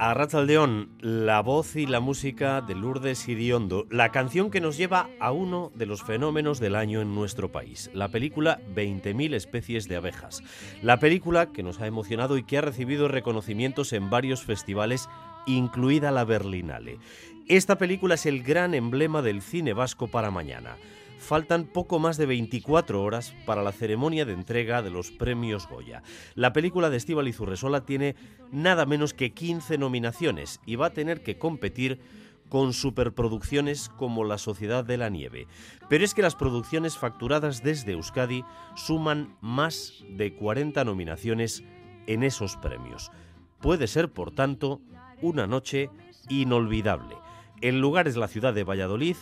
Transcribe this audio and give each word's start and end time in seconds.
A 0.00 0.14
Ratzaldeón, 0.14 0.90
la 1.00 1.40
voz 1.40 1.74
y 1.74 1.84
la 1.84 1.98
música 1.98 2.60
de 2.60 2.76
Lourdes 2.76 3.28
Iriondo, 3.28 3.84
la 3.90 4.12
canción 4.12 4.48
que 4.48 4.60
nos 4.60 4.76
lleva 4.76 5.10
a 5.18 5.32
uno 5.32 5.72
de 5.74 5.86
los 5.86 6.04
fenómenos 6.04 6.60
del 6.60 6.76
año 6.76 7.00
en 7.00 7.16
nuestro 7.16 7.50
país, 7.50 7.90
la 7.92 8.06
película 8.06 8.60
20.000 8.76 9.34
especies 9.34 9.88
de 9.88 9.96
abejas. 9.96 10.44
La 10.82 11.00
película 11.00 11.50
que 11.50 11.64
nos 11.64 11.80
ha 11.80 11.88
emocionado 11.88 12.38
y 12.38 12.44
que 12.44 12.58
ha 12.58 12.60
recibido 12.60 13.08
reconocimientos 13.08 13.92
en 13.92 14.08
varios 14.08 14.44
festivales, 14.44 15.08
incluida 15.46 16.12
la 16.12 16.24
Berlinale. 16.24 17.00
Esta 17.48 17.76
película 17.76 18.14
es 18.14 18.24
el 18.26 18.44
gran 18.44 18.74
emblema 18.74 19.20
del 19.20 19.42
cine 19.42 19.72
vasco 19.72 20.06
para 20.06 20.30
mañana. 20.30 20.76
Faltan 21.18 21.64
poco 21.64 21.98
más 21.98 22.16
de 22.16 22.26
24 22.26 23.02
horas 23.02 23.34
para 23.44 23.62
la 23.62 23.72
ceremonia 23.72 24.24
de 24.24 24.32
entrega 24.32 24.82
de 24.82 24.90
los 24.90 25.10
premios 25.10 25.68
Goya. 25.68 26.02
La 26.34 26.52
película 26.52 26.90
de 26.90 26.96
Estíbal 26.96 27.32
Zurresola 27.32 27.84
tiene 27.84 28.14
nada 28.52 28.86
menos 28.86 29.14
que 29.14 29.34
15 29.34 29.78
nominaciones 29.78 30.60
y 30.64 30.76
va 30.76 30.86
a 30.86 30.92
tener 30.92 31.22
que 31.22 31.36
competir 31.36 32.00
con 32.48 32.72
superproducciones 32.72 33.88
como 33.90 34.24
La 34.24 34.38
Sociedad 34.38 34.84
de 34.84 34.96
la 34.96 35.10
Nieve. 35.10 35.46
Pero 35.88 36.04
es 36.04 36.14
que 36.14 36.22
las 36.22 36.34
producciones 36.34 36.96
facturadas 36.96 37.62
desde 37.62 37.92
Euskadi 37.92 38.44
suman 38.74 39.36
más 39.40 40.04
de 40.08 40.34
40 40.34 40.84
nominaciones 40.84 41.64
en 42.06 42.22
esos 42.22 42.56
premios. 42.56 43.10
Puede 43.60 43.86
ser, 43.86 44.10
por 44.12 44.30
tanto, 44.30 44.80
una 45.20 45.46
noche 45.46 45.90
inolvidable. 46.28 47.16
El 47.60 47.80
lugar 47.80 48.08
es 48.08 48.16
la 48.16 48.28
ciudad 48.28 48.54
de 48.54 48.64
Valladolid 48.64 49.16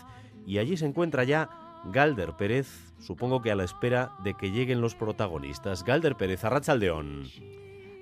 y 0.47 0.59
allí 0.59 0.77
se 0.77 0.87
encuentra 0.87 1.25
ya 1.25 1.66
Galder 1.93 2.33
Pérez, 2.37 2.67
supongo 3.01 3.43
que 3.43 3.51
a 3.51 3.57
la 3.57 3.65
espera 3.65 4.13
de 4.23 4.35
que 4.35 4.51
lleguen 4.51 4.81
los 4.81 4.95
protagonistas. 4.95 5.85
Galder 5.85 6.17
Pérez, 6.17 6.45
Arrachaldeón. 6.45 7.25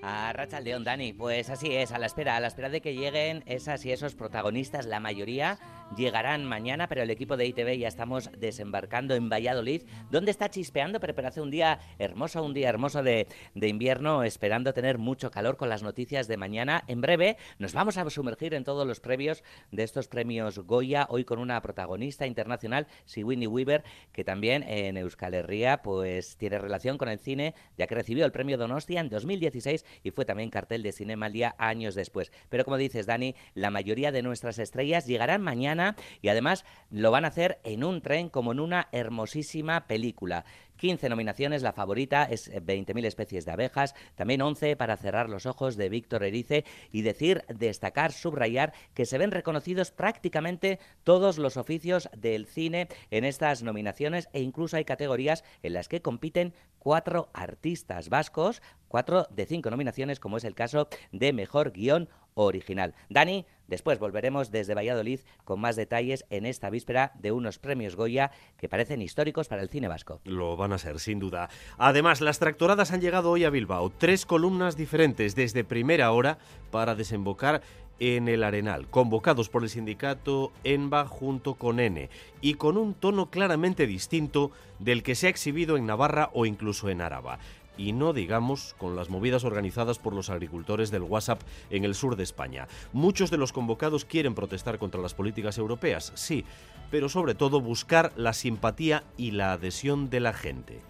A 0.06 0.34
Rachaldeón, 0.34 0.84
Dani, 0.84 1.14
pues 1.14 1.48
así 1.48 1.74
es, 1.74 1.90
a 1.90 1.98
la 1.98 2.04
espera, 2.04 2.36
a 2.36 2.40
la 2.40 2.48
espera 2.48 2.68
de 2.68 2.82
que 2.82 2.94
lleguen 2.94 3.42
esas 3.46 3.86
y 3.86 3.90
esos 3.90 4.14
protagonistas, 4.14 4.84
la 4.84 5.00
mayoría 5.00 5.58
llegarán 5.96 6.44
mañana, 6.44 6.88
pero 6.88 7.02
el 7.02 7.08
equipo 7.08 7.38
de 7.38 7.46
ITV 7.46 7.78
ya 7.78 7.88
estamos 7.88 8.30
desembarcando 8.38 9.14
en 9.14 9.30
Valladolid, 9.30 9.84
donde 10.10 10.30
está 10.30 10.50
chispeando, 10.50 11.00
pero, 11.00 11.14
hace 11.26 11.40
un 11.40 11.50
día 11.50 11.78
hermoso, 11.98 12.42
un 12.42 12.52
día 12.52 12.68
hermoso 12.68 13.02
de, 13.02 13.28
de 13.54 13.68
invierno, 13.68 14.24
esperando 14.24 14.74
tener 14.74 14.98
mucho 14.98 15.30
calor 15.30 15.56
con 15.56 15.70
las 15.70 15.82
noticias 15.82 16.28
de 16.28 16.36
mañana. 16.36 16.84
En 16.86 17.00
breve 17.00 17.38
nos 17.58 17.72
vamos 17.72 17.96
a 17.96 18.08
sumergir 18.10 18.52
en 18.52 18.64
todos 18.64 18.86
los 18.86 19.00
previos 19.00 19.42
de 19.72 19.84
estos 19.84 20.08
premios 20.08 20.58
Goya, 20.58 21.06
hoy 21.08 21.24
con 21.24 21.38
una 21.38 21.62
protagonista 21.62 22.26
internacional, 22.26 22.88
Siwini 23.06 23.46
Weaver, 23.46 23.84
que 24.12 24.22
también 24.22 24.64
en 24.64 24.98
Euskal 24.98 25.32
Herria 25.32 25.80
pues 25.80 26.36
tiene 26.36 26.58
relación 26.58 26.98
con 26.98 27.08
el 27.08 27.18
cine, 27.18 27.54
ya 27.78 27.86
que 27.86 27.94
recibió 27.94 28.26
el 28.26 28.32
premio 28.32 28.58
Donostia 28.58 29.00
en 29.00 29.08
2016 29.08 29.84
y 30.02 30.10
fue 30.10 30.24
también 30.24 30.50
cartel 30.50 30.82
de 30.82 30.92
Cinema 30.92 31.26
al 31.26 31.54
años 31.58 31.94
después. 31.94 32.32
Pero 32.48 32.64
como 32.64 32.76
dices, 32.76 33.06
Dani, 33.06 33.34
la 33.54 33.70
mayoría 33.70 34.12
de 34.12 34.22
nuestras 34.22 34.58
estrellas 34.58 35.06
llegarán 35.06 35.42
mañana 35.42 35.96
y 36.22 36.28
además 36.28 36.64
lo 36.90 37.10
van 37.10 37.24
a 37.24 37.28
hacer 37.28 37.58
en 37.64 37.84
un 37.84 38.00
tren 38.00 38.28
como 38.28 38.52
en 38.52 38.60
una 38.60 38.88
hermosísima 38.92 39.86
película. 39.86 40.44
15 40.84 41.08
nominaciones, 41.08 41.62
la 41.62 41.72
favorita 41.72 42.24
es 42.24 42.52
20.000 42.52 43.06
especies 43.06 43.46
de 43.46 43.52
abejas, 43.52 43.94
también 44.16 44.42
11 44.42 44.76
para 44.76 44.98
cerrar 44.98 45.30
los 45.30 45.46
ojos 45.46 45.76
de 45.76 45.88
Víctor 45.88 46.24
Erice 46.24 46.66
y 46.92 47.00
decir, 47.00 47.42
destacar, 47.48 48.12
subrayar 48.12 48.74
que 48.92 49.06
se 49.06 49.16
ven 49.16 49.30
reconocidos 49.30 49.92
prácticamente 49.92 50.78
todos 51.02 51.38
los 51.38 51.56
oficios 51.56 52.10
del 52.14 52.44
cine 52.44 52.88
en 53.10 53.24
estas 53.24 53.62
nominaciones 53.62 54.28
e 54.34 54.42
incluso 54.42 54.76
hay 54.76 54.84
categorías 54.84 55.42
en 55.62 55.72
las 55.72 55.88
que 55.88 56.02
compiten 56.02 56.52
cuatro 56.78 57.30
artistas 57.32 58.10
vascos, 58.10 58.60
cuatro 58.86 59.26
de 59.30 59.46
cinco 59.46 59.70
nominaciones 59.70 60.20
como 60.20 60.36
es 60.36 60.44
el 60.44 60.54
caso 60.54 60.88
de 61.12 61.32
Mejor 61.32 61.70
Guión 61.70 62.10
Original. 62.34 62.94
Dani, 63.08 63.46
Después 63.66 63.98
volveremos 63.98 64.50
desde 64.50 64.74
Valladolid 64.74 65.20
con 65.44 65.60
más 65.60 65.76
detalles 65.76 66.26
en 66.30 66.44
esta 66.44 66.68
víspera 66.68 67.12
de 67.18 67.32
unos 67.32 67.58
premios 67.58 67.96
Goya 67.96 68.30
que 68.58 68.68
parecen 68.68 69.00
históricos 69.00 69.48
para 69.48 69.62
el 69.62 69.70
cine 69.70 69.88
vasco. 69.88 70.20
Lo 70.24 70.56
van 70.56 70.72
a 70.72 70.78
ser, 70.78 71.00
sin 71.00 71.18
duda. 71.18 71.48
Además, 71.78 72.20
las 72.20 72.38
tractoradas 72.38 72.92
han 72.92 73.00
llegado 73.00 73.30
hoy 73.30 73.44
a 73.44 73.50
Bilbao. 73.50 73.90
Tres 73.90 74.26
columnas 74.26 74.76
diferentes 74.76 75.34
desde 75.34 75.64
primera 75.64 76.12
hora 76.12 76.38
para 76.70 76.94
desembocar 76.94 77.62
en 78.00 78.28
el 78.28 78.42
Arenal, 78.42 78.88
convocados 78.88 79.48
por 79.48 79.62
el 79.62 79.70
sindicato 79.70 80.52
ENBA 80.64 81.06
junto 81.06 81.54
con 81.54 81.78
N, 81.78 82.10
y 82.40 82.54
con 82.54 82.76
un 82.76 82.92
tono 82.92 83.30
claramente 83.30 83.86
distinto 83.86 84.50
del 84.80 85.04
que 85.04 85.14
se 85.14 85.28
ha 85.28 85.30
exhibido 85.30 85.76
en 85.76 85.86
Navarra 85.86 86.30
o 86.32 86.44
incluso 86.44 86.88
en 86.88 87.00
Araba 87.00 87.38
y 87.76 87.92
no 87.92 88.12
digamos 88.12 88.74
con 88.78 88.96
las 88.96 89.10
movidas 89.10 89.44
organizadas 89.44 89.98
por 89.98 90.14
los 90.14 90.30
agricultores 90.30 90.90
del 90.90 91.02
WhatsApp 91.02 91.42
en 91.70 91.84
el 91.84 91.94
sur 91.94 92.16
de 92.16 92.22
España. 92.22 92.68
Muchos 92.92 93.30
de 93.30 93.36
los 93.36 93.52
convocados 93.52 94.04
quieren 94.04 94.34
protestar 94.34 94.78
contra 94.78 95.00
las 95.00 95.14
políticas 95.14 95.58
europeas, 95.58 96.12
sí, 96.14 96.44
pero 96.90 97.08
sobre 97.08 97.34
todo 97.34 97.60
buscar 97.60 98.12
la 98.16 98.32
simpatía 98.32 99.04
y 99.16 99.32
la 99.32 99.52
adhesión 99.52 100.10
de 100.10 100.20
la 100.20 100.32
gente. 100.32 100.80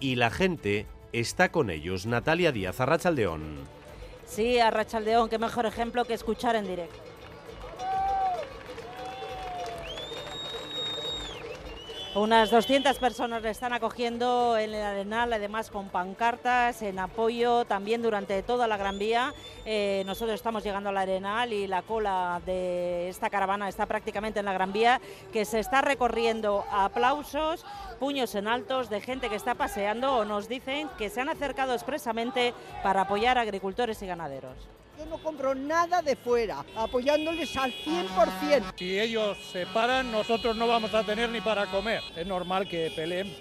Y 0.00 0.16
la 0.16 0.30
gente 0.30 0.86
está 1.12 1.52
con 1.52 1.70
ellos. 1.70 2.06
Natalia 2.06 2.52
Díaz, 2.52 2.80
Arrachaldeón. 2.80 3.58
Sí, 4.26 4.58
Arrachaldeón, 4.58 5.28
qué 5.28 5.38
mejor 5.38 5.66
ejemplo 5.66 6.04
que 6.04 6.14
escuchar 6.14 6.56
en 6.56 6.66
directo. 6.66 7.11
Unas 12.14 12.50
200 12.50 12.98
personas 12.98 13.42
le 13.42 13.48
están 13.48 13.72
acogiendo 13.72 14.58
en 14.58 14.74
el 14.74 14.82
Arenal, 14.82 15.32
además 15.32 15.70
con 15.70 15.88
pancartas 15.88 16.82
en 16.82 16.98
apoyo 16.98 17.64
también 17.64 18.02
durante 18.02 18.42
toda 18.42 18.66
la 18.66 18.76
Gran 18.76 18.98
Vía. 18.98 19.32
Eh, 19.64 20.02
nosotros 20.04 20.34
estamos 20.34 20.62
llegando 20.62 20.90
al 20.90 20.98
Arenal 20.98 21.54
y 21.54 21.66
la 21.66 21.80
cola 21.80 22.42
de 22.44 23.08
esta 23.08 23.30
caravana 23.30 23.66
está 23.66 23.86
prácticamente 23.86 24.40
en 24.40 24.44
la 24.44 24.52
Gran 24.52 24.74
Vía, 24.74 25.00
que 25.32 25.46
se 25.46 25.58
está 25.58 25.80
recorriendo 25.80 26.66
a 26.70 26.84
aplausos, 26.84 27.64
puños 27.98 28.34
en 28.34 28.46
altos 28.46 28.90
de 28.90 29.00
gente 29.00 29.30
que 29.30 29.36
está 29.36 29.54
paseando 29.54 30.14
o 30.16 30.26
nos 30.26 30.50
dicen 30.50 30.90
que 30.98 31.08
se 31.08 31.22
han 31.22 31.30
acercado 31.30 31.72
expresamente 31.72 32.52
para 32.82 33.02
apoyar 33.02 33.38
a 33.38 33.40
agricultores 33.40 34.02
y 34.02 34.06
ganaderos. 34.06 34.81
Yo 35.02 35.08
no 35.08 35.18
compro 35.18 35.52
nada 35.52 36.00
de 36.00 36.14
fuera, 36.14 36.64
apoyándoles 36.76 37.56
al 37.56 37.72
100%. 37.72 38.74
Si 38.78 39.00
ellos 39.00 39.36
se 39.50 39.66
paran, 39.66 40.12
nosotros 40.12 40.54
no 40.54 40.68
vamos 40.68 40.94
a 40.94 41.02
tener 41.02 41.28
ni 41.28 41.40
para 41.40 41.66
comer. 41.66 42.02
Es 42.14 42.24
normal 42.24 42.68
que 42.68 42.92
peleen 42.94 43.34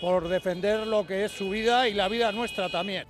por 0.00 0.28
defender 0.28 0.86
lo 0.86 1.04
que 1.04 1.24
es 1.24 1.32
su 1.32 1.50
vida 1.50 1.88
y 1.88 1.94
la 1.94 2.06
vida 2.06 2.30
nuestra 2.30 2.68
también. 2.68 3.08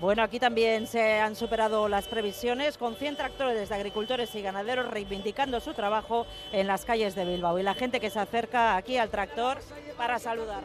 Bueno, 0.00 0.24
aquí 0.24 0.40
también 0.40 0.88
se 0.88 1.20
han 1.20 1.36
superado 1.36 1.88
las 1.88 2.08
previsiones 2.08 2.76
con 2.76 2.96
100 2.96 3.16
tractores 3.16 3.68
de 3.68 3.74
agricultores 3.74 4.34
y 4.34 4.42
ganaderos 4.42 4.88
reivindicando 4.88 5.60
su 5.60 5.72
trabajo 5.74 6.26
en 6.52 6.66
las 6.66 6.84
calles 6.84 7.14
de 7.14 7.24
Bilbao 7.24 7.60
y 7.60 7.62
la 7.62 7.74
gente 7.74 8.00
que 8.00 8.10
se 8.10 8.18
acerca 8.18 8.76
aquí 8.76 8.96
al 8.96 9.10
tractor 9.10 9.58
para 9.96 10.18
saludar. 10.18 10.64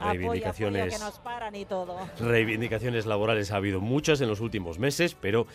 Reivindicaciones, 0.00 0.82
apoya, 0.82 0.96
apoya, 0.96 0.98
que 0.98 1.04
nos 1.04 1.18
paran 1.20 1.54
y 1.54 1.64
todo. 1.64 1.96
reivindicaciones 2.20 3.06
laborales 3.06 3.52
ha 3.52 3.56
habido 3.56 3.80
muchas 3.80 4.20
en 4.20 4.28
los 4.28 4.40
últimos 4.40 4.78
meses, 4.78 5.16
pero 5.20 5.46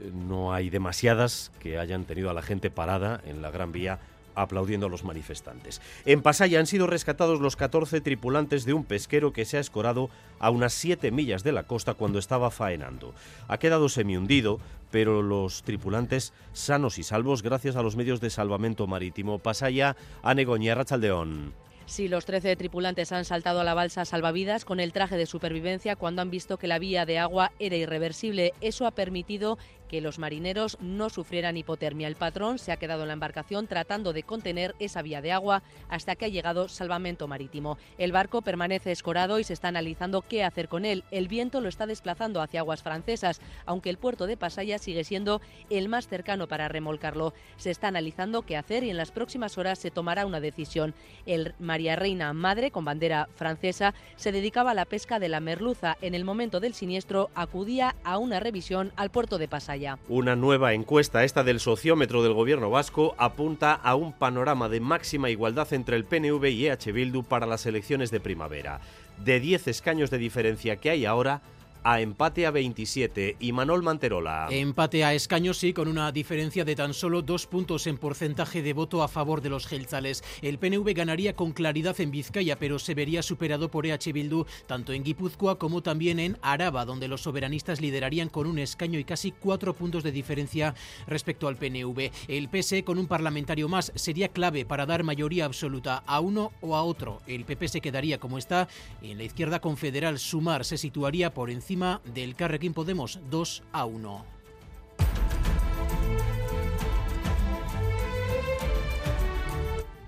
eh, 0.00 0.10
no 0.12 0.52
hay 0.52 0.70
demasiadas 0.70 1.50
que 1.60 1.78
hayan 1.78 2.04
tenido 2.04 2.30
a 2.30 2.34
la 2.34 2.42
gente 2.42 2.70
parada 2.70 3.20
en 3.26 3.42
la 3.42 3.50
Gran 3.50 3.72
Vía 3.72 3.98
aplaudiendo 4.38 4.86
a 4.86 4.88
los 4.88 5.04
manifestantes. 5.04 5.80
En 6.04 6.22
Pasaya 6.22 6.60
han 6.60 6.66
sido 6.66 6.86
rescatados 6.86 7.40
los 7.40 7.56
14 7.56 8.00
tripulantes 8.00 8.64
de 8.64 8.72
un 8.72 8.84
pesquero 8.84 9.32
que 9.32 9.44
se 9.44 9.56
ha 9.56 9.60
escorado 9.60 10.10
a 10.38 10.50
unas 10.50 10.72
7 10.74 11.10
millas 11.10 11.42
de 11.42 11.52
la 11.52 11.64
costa 11.64 11.94
cuando 11.94 12.18
estaba 12.18 12.50
faenando. 12.50 13.14
Ha 13.48 13.58
quedado 13.58 13.88
semihundido, 13.88 14.60
pero 14.90 15.22
los 15.22 15.62
tripulantes 15.64 16.32
sanos 16.52 16.98
y 16.98 17.02
salvos 17.02 17.42
gracias 17.42 17.76
a 17.76 17.82
los 17.82 17.96
medios 17.96 18.20
de 18.20 18.30
salvamento 18.30 18.86
marítimo. 18.86 19.38
Pasaya, 19.38 19.96
Anegoña, 20.22 20.74
Rachaldeón. 20.74 21.52
Sí, 21.88 22.06
los 22.06 22.26
13 22.26 22.54
tripulantes 22.54 23.12
han 23.12 23.24
saltado 23.24 23.60
a 23.60 23.64
la 23.64 23.72
balsa 23.72 24.04
salvavidas 24.04 24.66
con 24.66 24.78
el 24.78 24.92
traje 24.92 25.16
de 25.16 25.24
supervivencia 25.24 25.96
cuando 25.96 26.20
han 26.20 26.30
visto 26.30 26.58
que 26.58 26.66
la 26.66 26.78
vía 26.78 27.06
de 27.06 27.18
agua 27.18 27.50
era 27.58 27.76
irreversible. 27.76 28.52
Eso 28.60 28.86
ha 28.86 28.90
permitido 28.90 29.56
que 29.88 30.00
los 30.00 30.18
marineros 30.18 30.78
no 30.80 31.10
sufrieran 31.10 31.56
hipotermia. 31.56 32.06
El 32.06 32.16
patrón 32.16 32.58
se 32.58 32.72
ha 32.72 32.76
quedado 32.76 33.02
en 33.02 33.08
la 33.08 33.14
embarcación 33.14 33.66
tratando 33.66 34.12
de 34.12 34.22
contener 34.22 34.74
esa 34.78 35.02
vía 35.02 35.20
de 35.20 35.32
agua 35.32 35.62
hasta 35.88 36.14
que 36.14 36.26
ha 36.26 36.28
llegado 36.28 36.68
salvamento 36.68 37.26
marítimo. 37.26 37.78
El 37.96 38.12
barco 38.12 38.42
permanece 38.42 38.92
escorado 38.92 39.38
y 39.38 39.44
se 39.44 39.54
está 39.54 39.68
analizando 39.68 40.22
qué 40.22 40.44
hacer 40.44 40.68
con 40.68 40.84
él. 40.84 41.04
El 41.10 41.28
viento 41.28 41.60
lo 41.60 41.68
está 41.68 41.86
desplazando 41.86 42.40
hacia 42.40 42.60
aguas 42.60 42.82
francesas, 42.82 43.40
aunque 43.66 43.90
el 43.90 43.98
puerto 43.98 44.26
de 44.26 44.36
Pasaya 44.36 44.78
sigue 44.78 45.04
siendo 45.04 45.40
el 45.70 45.88
más 45.88 46.06
cercano 46.06 46.46
para 46.46 46.68
remolcarlo. 46.68 47.32
Se 47.56 47.70
está 47.70 47.88
analizando 47.88 48.42
qué 48.42 48.56
hacer 48.56 48.84
y 48.84 48.90
en 48.90 48.96
las 48.96 49.10
próximas 49.10 49.56
horas 49.58 49.78
se 49.78 49.90
tomará 49.90 50.26
una 50.26 50.40
decisión. 50.40 50.94
El 51.26 51.54
María 51.58 51.96
Reina 51.96 52.32
Madre, 52.32 52.70
con 52.70 52.84
bandera 52.84 53.28
francesa, 53.34 53.94
se 54.16 54.32
dedicaba 54.32 54.72
a 54.72 54.74
la 54.74 54.84
pesca 54.84 55.18
de 55.18 55.28
la 55.28 55.40
merluza. 55.40 55.96
En 56.02 56.14
el 56.14 56.24
momento 56.24 56.60
del 56.60 56.74
siniestro 56.74 57.30
acudía 57.34 57.96
a 58.04 58.18
una 58.18 58.40
revisión 58.40 58.92
al 58.96 59.10
puerto 59.10 59.38
de 59.38 59.48
Pasaya. 59.48 59.77
Una 60.08 60.36
nueva 60.36 60.72
encuesta, 60.72 61.24
esta 61.24 61.44
del 61.44 61.60
sociómetro 61.60 62.22
del 62.22 62.32
gobierno 62.32 62.70
vasco, 62.70 63.14
apunta 63.18 63.74
a 63.74 63.94
un 63.94 64.12
panorama 64.12 64.68
de 64.68 64.80
máxima 64.80 65.30
igualdad 65.30 65.72
entre 65.72 65.96
el 65.96 66.04
PNV 66.04 66.44
y 66.46 66.66
EH 66.66 66.92
Bildu 66.92 67.22
para 67.22 67.46
las 67.46 67.66
elecciones 67.66 68.10
de 68.10 68.20
primavera. 68.20 68.80
De 69.24 69.40
10 69.40 69.68
escaños 69.68 70.10
de 70.10 70.18
diferencia 70.18 70.76
que 70.76 70.90
hay 70.90 71.04
ahora, 71.04 71.42
a 71.82 72.00
empate 72.00 72.46
a 72.46 72.50
27 72.50 73.36
y 73.38 73.52
Manol 73.52 73.82
Manterola. 73.82 74.48
Empate 74.50 75.04
a 75.04 75.14
escaños 75.14 75.58
sí, 75.58 75.72
con 75.72 75.88
una 75.88 76.10
diferencia 76.12 76.64
de 76.64 76.76
tan 76.76 76.94
solo 76.94 77.22
dos 77.22 77.46
puntos 77.46 77.86
en 77.86 77.98
porcentaje 77.98 78.62
de 78.62 78.72
voto 78.72 79.02
a 79.02 79.08
favor 79.08 79.40
de 79.40 79.50
los 79.50 79.66
gelzales. 79.66 80.24
El 80.42 80.58
PNV 80.58 80.92
ganaría 80.94 81.36
con 81.36 81.52
claridad 81.52 82.00
en 82.00 82.10
Vizcaya, 82.10 82.58
pero 82.58 82.78
se 82.78 82.94
vería 82.94 83.22
superado 83.22 83.70
por 83.70 83.86
EH 83.86 84.12
Bildu 84.12 84.44
tanto 84.66 84.92
en 84.92 85.04
Guipúzcoa 85.04 85.58
como 85.58 85.82
también 85.82 86.18
en 86.18 86.38
Araba, 86.42 86.84
donde 86.84 87.08
los 87.08 87.22
soberanistas 87.22 87.80
liderarían 87.80 88.28
con 88.28 88.46
un 88.46 88.58
escaño 88.58 88.98
y 88.98 89.04
casi 89.04 89.32
cuatro 89.32 89.74
puntos 89.74 90.02
de 90.02 90.12
diferencia 90.12 90.74
respecto 91.06 91.48
al 91.48 91.56
PNV. 91.56 92.10
El 92.28 92.48
PS 92.48 92.82
con 92.84 92.98
un 92.98 93.06
parlamentario 93.06 93.68
más 93.68 93.92
sería 93.94 94.28
clave 94.28 94.64
para 94.64 94.86
dar 94.86 95.04
mayoría 95.04 95.44
absoluta 95.44 96.02
a 96.06 96.20
uno 96.20 96.52
o 96.60 96.76
a 96.76 96.82
otro. 96.82 97.20
El 97.26 97.44
PP 97.44 97.68
se 97.68 97.80
quedaría 97.80 98.18
como 98.18 98.38
está. 98.38 98.68
En 99.02 99.18
la 99.18 99.24
izquierda 99.24 99.60
confederal 99.60 100.18
Sumar 100.18 100.64
se 100.64 100.76
situaría 100.76 101.32
por 101.32 101.50
encima 101.50 101.67
del 101.68 102.34
Carrequín 102.34 102.72
Podemos 102.72 103.20
2 103.28 103.62
a 103.72 103.84
1. 103.84 104.24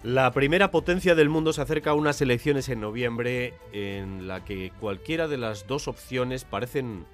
La 0.03 0.33
primera 0.33 0.71
potencia 0.71 1.15
del 1.15 1.29
mundo 1.29 1.53
se 1.53 1.61
acerca 1.61 1.91
a 1.91 1.95
unas 1.95 2.23
elecciones 2.23 2.71
en 2.71 2.81
noviembre 2.81 3.53
en 3.75 4.27
la 4.27 4.43
que 4.43 4.73
cualquiera 4.81 5.29
de 5.29 5.37
las 5.37 5.67
dos 5.67 5.87
opciones 5.87 6.45
parecen 6.45 7.05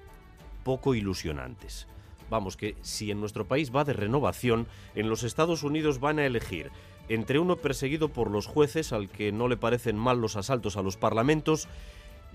poco 0.63 0.95
ilusionantes. 0.95 1.89
Vamos, 2.29 2.55
que 2.55 2.77
si 2.81 3.11
en 3.11 3.19
nuestro 3.19 3.49
país 3.49 3.75
va 3.75 3.83
de 3.83 3.91
renovación, 3.91 4.67
en 4.95 5.09
los 5.09 5.23
Estados 5.23 5.63
Unidos 5.63 5.99
van 5.99 6.19
a 6.19 6.25
elegir 6.25 6.71
entre 7.09 7.39
uno 7.39 7.57
perseguido 7.57 8.07
por 8.07 8.31
los 8.31 8.45
jueces 8.45 8.93
al 8.93 9.09
que 9.09 9.33
no 9.33 9.49
le 9.49 9.57
parecen 9.57 9.97
mal 9.97 10.21
los 10.21 10.37
asaltos 10.37 10.77
a 10.77 10.81
los 10.83 10.95
parlamentos 10.95 11.67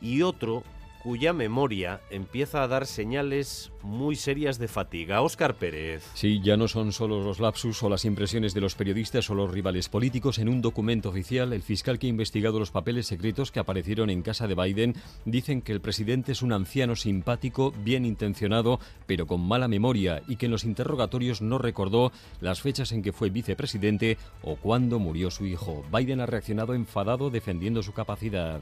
y 0.03 0.20
otro 0.20 0.62
cuya 1.02 1.32
memoria 1.32 2.00
empieza 2.10 2.62
a 2.62 2.69
dar 2.69 2.87
señales 2.87 3.72
muy 3.82 4.14
serias 4.14 4.58
de 4.58 4.69
fatiga. 4.69 5.20
Óscar 5.20 5.56
Pérez. 5.56 6.08
Sí, 6.14 6.40
ya 6.40 6.56
no 6.56 6.69
son 6.69 6.93
solo 6.93 7.22
los 7.22 7.40
lapsus 7.40 7.82
o 7.82 7.88
las 7.88 8.04
impresiones 8.04 8.54
de 8.54 8.60
los 8.60 8.76
periodistas 8.76 9.28
o 9.28 9.34
los 9.34 9.50
rivales 9.50 9.88
políticos. 9.88 10.38
En 10.38 10.49
un 10.49 10.62
documento 10.62 11.08
oficial, 11.08 11.52
el 11.52 11.62
fiscal 11.62 11.99
que 11.99 12.06
ha 12.06 12.10
investigado 12.10 12.60
los 12.60 12.70
papeles 12.70 13.06
secretos 13.06 13.50
que 13.50 13.58
aparecieron 13.58 14.10
en 14.10 14.22
casa 14.22 14.46
de 14.46 14.54
Biden 14.54 14.94
dicen 15.25 15.60
que 15.60 15.72
el 15.72 15.81
presidente 15.81 16.32
es 16.32 16.43
un 16.43 16.52
anciano 16.52 16.94
simpático, 16.94 17.72
bien 17.72 18.06
intencionado, 18.06 18.78
pero 19.06 19.26
con 19.26 19.40
mala 19.40 19.66
memoria 19.66 20.22
y 20.28 20.37
que 20.37 20.46
en 20.46 20.52
los 20.52 20.64
interrogatorios 20.64 21.43
no 21.43 21.58
recordó 21.58 22.12
las 22.40 22.60
fechas 22.60 22.93
en 22.93 23.02
que 23.02 23.12
fue 23.12 23.31
vicepresidente 23.31 24.19
o 24.43 24.54
cuándo 24.56 25.00
murió 25.00 25.31
su 25.32 25.46
hijo. 25.46 25.84
Biden 25.93 26.20
ha 26.20 26.26
reaccionado 26.26 26.75
enfadado 26.75 27.31
defendiendo 27.31 27.82
su 27.82 27.93
capacidad. 27.93 28.60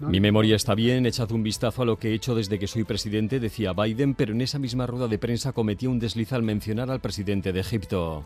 Mi 0.00 0.20
memoria 0.20 0.56
está 0.56 0.74
bien, 0.74 1.06
echad 1.06 1.30
un 1.30 1.42
vistazo 1.42 1.82
a 1.82 1.84
lo 1.84 1.96
que 1.96 2.10
he 2.10 2.14
hecho 2.14 2.34
desde 2.34 2.58
que 2.58 2.66
soy 2.66 2.82
presidente, 2.82 3.38
decía 3.38 3.72
Biden, 3.72 4.14
pero 4.14 4.32
en 4.32 4.40
esa 4.40 4.58
misma 4.58 4.86
rueda 4.86 5.06
de 5.06 5.18
prensa 5.18 5.52
cometí 5.52 5.86
un 5.86 6.00
desliz 6.00 6.32
al 6.32 6.42
mencionar 6.42 6.90
al 6.90 7.00
presidente 7.00 7.52
de 7.52 7.60
Egipto. 7.60 8.24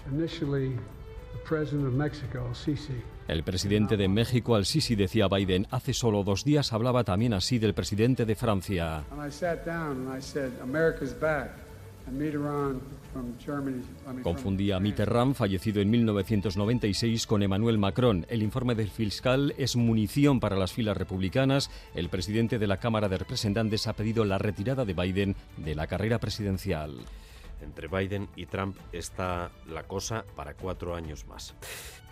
El 3.28 3.43
presidente 3.43 3.96
de 3.96 4.08
México, 4.08 4.54
al-Sisi, 4.54 4.94
decía 4.94 5.28
Biden, 5.28 5.66
hace 5.70 5.93
solo 5.93 6.22
dos 6.25 6.44
días 6.44 6.72
hablaba 6.72 7.04
también 7.04 7.34
así 7.34 7.58
del 7.58 7.75
presidente 7.75 8.25
de 8.25 8.34
Francia. 8.37 9.04
Confundía 14.23 14.76
a 14.76 14.81
Mitterrand, 14.81 15.35
fallecido 15.35 15.81
en 15.81 15.91
1996, 15.91 17.26
con 17.26 17.43
Emmanuel 17.43 17.79
Macron. 17.79 18.26
El 18.29 18.43
informe 18.43 18.75
del 18.75 18.91
fiscal 18.91 19.55
es 19.58 19.75
munición 19.75 20.38
para 20.38 20.56
las 20.56 20.73
filas 20.73 20.97
republicanas. 20.97 21.70
El 21.94 22.08
presidente 22.08 22.58
de 22.58 22.67
la 22.67 22.79
Cámara 22.79 23.08
de 23.08 23.19
Representantes 23.19 23.87
ha 23.88 23.94
pedido 23.94 24.25
la 24.25 24.38
retirada 24.38 24.85
de 24.85 24.94
Biden 24.94 25.37
de 25.56 25.75
la 25.75 25.88
carrera 25.88 26.19
presidencial. 26.20 26.94
Entre 27.61 27.88
Biden 27.88 28.29
y 28.37 28.47
Trump 28.47 28.76
está 28.93 29.50
la 29.69 29.85
cosa 29.85 30.25
para 30.35 30.55
cuatro 30.55 30.94
años 30.94 31.26
más. 31.26 31.55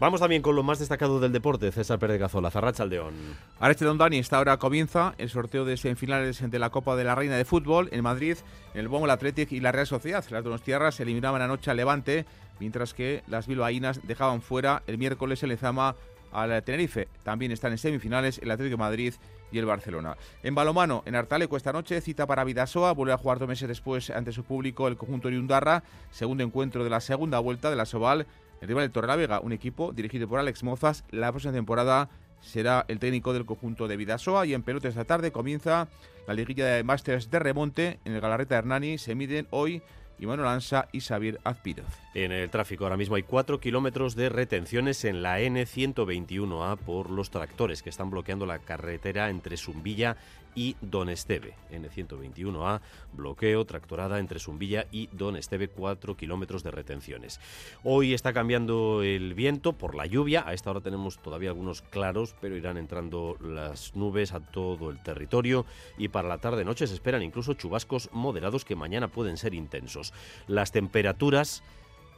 Vamos 0.01 0.21
también 0.21 0.43
con 0.43 0.57
lo 0.57 0.63
más 0.63 0.81
destacado 0.81 1.21
del 1.21 1.33
deporte, 1.33 1.71
César 1.71 1.99
Pérez 1.99 2.19
Gazola, 2.19 2.51
Zarrachaldeón. 2.51 3.15
Areste 3.61 3.85
Don 3.85 3.97
Dani, 3.97 4.19
esta 4.19 4.41
hora 4.41 4.57
comienza 4.57 5.15
el 5.19 5.31
sorteo 5.31 5.65
de 5.65 5.77
semifinales 5.77 6.51
de 6.51 6.59
la 6.59 6.71
Copa 6.71 6.97
de 6.97 7.05
la 7.05 7.15
Reina 7.15 7.37
de 7.37 7.45
Fútbol 7.45 7.89
en 7.93 8.03
Madrid, 8.03 8.37
en 8.75 8.81
el 8.81 8.89
Bongo, 8.89 9.05
el 9.05 9.13
Athletic 9.13 9.53
y 9.53 9.61
la 9.61 9.71
Real 9.71 9.87
Sociedad. 9.87 10.25
Las 10.31 10.43
dos 10.43 10.63
tierras 10.63 10.97
se 10.97 11.05
eliminaban 11.05 11.43
anoche 11.43 11.71
al 11.71 11.77
Levante, 11.77 12.27
mientras 12.59 12.93
que 12.93 13.23
las 13.29 13.47
bilbaínas 13.47 14.01
dejaban 14.05 14.43
fuera 14.43 14.83
el 14.87 14.99
miércoles 14.99 15.43
el 15.43 15.53
Ezama 15.53 15.95
al 16.35 16.63
Tenerife. 16.63 17.09
También 17.23 17.53
están 17.53 17.73
en 17.73 17.79
semifinales 17.79 18.39
el 18.39 18.51
Atlético 18.51 18.77
de 18.77 18.83
Madrid 18.83 19.15
y 19.51 19.59
el 19.59 19.67
Barcelona. 19.67 20.17
En 20.43 20.55
balomano, 20.55 21.03
en 21.07 21.15
Artaleco 21.15 21.57
esta 21.57 21.73
noche, 21.73 22.01
cita 22.01 22.27
para 22.27 22.45
Vidasoa, 22.45 22.93
vuelve 22.93 23.13
a 23.13 23.19
jugar 23.19 23.39
dos 23.39 23.49
meses 23.49 23.69
después 23.69 24.11
ante 24.11 24.33
su 24.33 24.45
público 24.45 24.89
el 24.89 24.97
conjunto 24.97 25.31
de 25.31 25.39
Undarra, 25.39 25.85
segundo 26.11 26.45
encuentro 26.45 26.85
de 26.85 26.91
la 26.91 27.01
segunda 27.01 27.39
vuelta 27.39 27.71
de 27.71 27.77
la 27.77 27.87
Soval 27.87 28.27
el 28.61 28.69
rival 28.69 28.85
de 28.85 28.89
Torrelavega, 28.89 29.41
un 29.41 29.53
equipo 29.53 29.93
dirigido 29.93 30.27
por 30.27 30.39
Alex 30.39 30.63
Mozas, 30.63 31.05
la 31.11 31.31
próxima 31.31 31.53
temporada 31.53 32.09
será 32.41 32.85
el 32.89 32.99
técnico 32.99 33.33
del 33.33 33.45
conjunto 33.45 33.89
de 33.89 33.97
Vidasoa 33.97 34.47
y 34.47 34.55
en 34.55 34.63
pelota 34.63 34.89
esta 34.89 35.05
tarde 35.05 35.33
comienza 35.33 35.89
la 36.27 36.35
liguilla 36.35 36.67
de 36.67 36.85
Masters 36.85 37.31
de 37.31 37.39
remonte 37.39 37.99
en 38.05 38.15
el 38.15 38.21
Galarreta 38.21 38.57
Hernani. 38.57 38.99
Se 38.99 39.15
miden 39.15 39.47
hoy 39.51 39.83
Iván 40.19 40.43
Lanza 40.43 40.89
y 40.93 41.01
Xavier 41.01 41.41
Azpiroz. 41.45 41.87
En 42.15 42.33
el 42.33 42.51
tráfico 42.51 42.85
ahora 42.85 42.97
mismo 42.97 43.17
hay 43.17 43.23
cuatro 43.23 43.61
kilómetros 43.61 44.15
de 44.15 44.29
retenciones 44.29 45.05
en 45.05 45.23
la 45.23 45.41
N121A 45.41 46.77
por 46.79 47.11
los 47.11 47.31
tractores 47.31 47.83
que 47.83 47.91
están 47.91 48.11
bloqueando 48.11 48.47
la 48.47 48.61
carretera 48.61 49.31
entre 49.31 49.57
Zumbilla 49.57 50.17
y 50.55 50.77
Don 50.81 51.09
Esteve. 51.09 51.55
N121A, 51.73 52.81
bloqueo, 53.13 53.65
tractorada 53.65 54.19
entre 54.19 54.39
Zumbilla 54.39 54.87
y 54.91 55.09
Don 55.13 55.37
Esteve, 55.37 55.69
4 55.69 56.17
kilómetros 56.17 56.63
de 56.63 56.71
retenciones. 56.71 57.41
Hoy 57.83 58.15
está 58.15 58.33
cambiando 58.33 59.03
el 59.03 59.35
viento 59.35 59.73
por 59.73 59.95
la 59.95 60.07
lluvia. 60.07 60.45
A 60.47 60.53
esta 60.53 60.71
hora 60.71 60.81
tenemos 60.81 61.19
todavía 61.19 61.51
algunos 61.51 61.83
claros, 61.83 62.35
pero 62.41 62.57
irán 62.57 62.77
entrando 62.77 63.37
las 63.41 63.97
nubes 63.97 64.33
a 64.33 64.41
todo 64.41 64.91
el 64.91 65.03
territorio. 65.03 65.67
Y 65.99 66.09
para 66.09 66.29
la 66.29 66.39
tarde-noche 66.39 66.87
se 66.87 66.95
esperan 66.95 67.23
incluso 67.23 67.55
chubascos 67.55 68.11
moderados 68.13 68.65
que 68.65 68.77
mañana 68.77 69.09
pueden 69.09 69.37
ser 69.37 69.55
intensos. 69.55 70.04
Las 70.47 70.73
temperaturas 70.73 71.63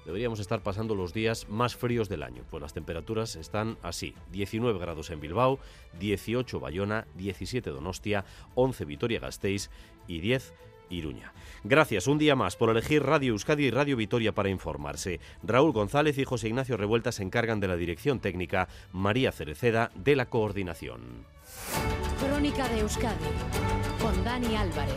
deberíamos 0.05 0.41
estar 0.41 0.63
pasando 0.63 0.95
los 0.95 1.13
días 1.13 1.49
más 1.49 1.77
fríos 1.77 2.09
del 2.09 2.23
año. 2.23 2.45
Pues 2.51 2.63
las 2.63 2.75
temperaturas 2.75 3.37
están 3.37 3.77
así: 3.83 4.15
19 4.33 4.79
grados 4.79 5.11
en 5.11 5.21
Bilbao, 5.21 5.59
18 6.01 6.59
Bayona, 6.59 7.07
17 7.15 7.71
Donostia, 7.71 8.25
11 8.55 8.85
Vitoria-Gasteiz 8.85 9.71
y 10.07 10.21
10 10.21 10.55
Iruña. 10.89 11.33
Gracias 11.65 12.07
un 12.07 12.19
día 12.19 12.37
más 12.37 12.55
por 12.57 12.71
elegir 12.71 13.03
Radio 13.03 13.33
Euskadi 13.33 13.65
y 13.65 13.71
Radio 13.71 13.97
Vitoria 13.97 14.33
para 14.33 14.51
informarse. 14.51 15.21
Raúl 15.43 15.73
González 15.73 16.17
y 16.19 16.25
José 16.25 16.49
Ignacio 16.49 16.77
Revuelta 16.77 17.11
se 17.11 17.25
encargan 17.25 17.59
de 17.59 17.69
la 17.69 17.77
dirección 17.77 18.21
técnica, 18.21 18.69
María 18.93 19.33
Cereceda 19.33 19.91
de 19.97 20.15
la 20.15 20.27
coordinación. 20.27 21.27
Crónica 22.21 22.69
de 22.69 22.81
Euskadi 22.81 23.25
con 24.01 24.25
Dani 24.25 24.55
Álvarez. 24.57 24.95